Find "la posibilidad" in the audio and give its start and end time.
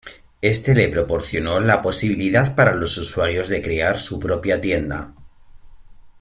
1.59-2.55